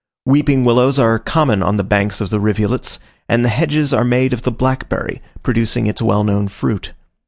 Weeping 0.25 0.63
willows 0.65 0.97
are 0.97 1.19
common 1.19 1.61
on 1.61 1.77
the 1.77 1.83
banks 1.83 2.19
of 2.21 2.31
the 2.31 2.39
rivulets, 2.39 2.97
and 3.29 3.45
the 3.45 3.49
hedges 3.49 3.93
are 3.93 4.03
made 4.03 4.33
of 4.33 4.41
the 4.41 4.51
blackberry, 4.51 5.21
producing 5.43 5.85
its 5.85 6.01
well 6.01 6.23
known 6.23 6.47
fruit. 6.47 6.93